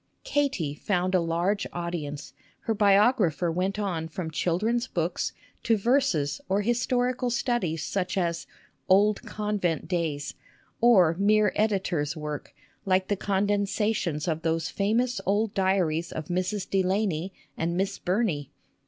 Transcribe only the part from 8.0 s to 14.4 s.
as" Old Convent Days," or mere editor's work, like the condensations